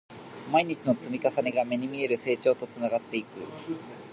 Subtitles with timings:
[0.51, 3.27] 毎日の積み重ねが、目に見える成長へとつながっていく